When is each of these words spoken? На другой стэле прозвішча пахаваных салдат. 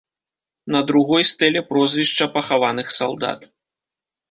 На 0.75 0.79
другой 0.91 1.23
стэле 1.31 1.61
прозвішча 1.69 2.25
пахаваных 2.39 2.87
салдат. 2.97 3.39